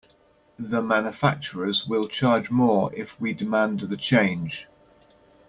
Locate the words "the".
0.57-0.81, 3.81-3.97